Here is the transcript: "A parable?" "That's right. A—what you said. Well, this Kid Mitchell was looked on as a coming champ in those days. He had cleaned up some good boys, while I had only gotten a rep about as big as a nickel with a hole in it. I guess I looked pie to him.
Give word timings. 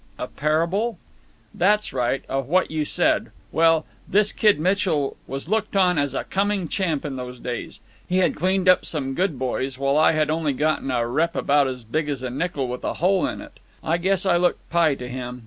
"A 0.17 0.25
parable?" 0.25 0.97
"That's 1.53 1.93
right. 1.93 2.23
A—what 2.27 2.71
you 2.71 2.85
said. 2.85 3.29
Well, 3.51 3.85
this 4.07 4.31
Kid 4.31 4.59
Mitchell 4.59 5.15
was 5.27 5.47
looked 5.47 5.75
on 5.75 5.99
as 5.99 6.15
a 6.15 6.23
coming 6.23 6.67
champ 6.67 7.05
in 7.05 7.17
those 7.17 7.39
days. 7.39 7.81
He 8.09 8.17
had 8.17 8.35
cleaned 8.35 8.67
up 8.67 8.83
some 8.83 9.13
good 9.13 9.37
boys, 9.37 9.77
while 9.77 9.99
I 9.99 10.13
had 10.13 10.31
only 10.31 10.53
gotten 10.53 10.89
a 10.89 11.07
rep 11.07 11.35
about 11.35 11.67
as 11.67 11.83
big 11.83 12.09
as 12.09 12.23
a 12.23 12.31
nickel 12.31 12.67
with 12.67 12.83
a 12.83 12.93
hole 12.93 13.27
in 13.27 13.41
it. 13.41 13.59
I 13.83 13.99
guess 13.99 14.25
I 14.25 14.37
looked 14.37 14.67
pie 14.71 14.95
to 14.95 15.07
him. 15.07 15.39